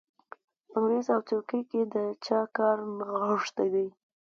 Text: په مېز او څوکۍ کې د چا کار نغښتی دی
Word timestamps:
په 0.69 0.77
مېز 0.85 1.07
او 1.15 1.21
څوکۍ 1.27 1.61
کې 1.69 1.81
د 1.93 1.95
چا 2.25 2.39
کار 2.57 2.77
نغښتی 2.97 3.67
دی 3.73 3.87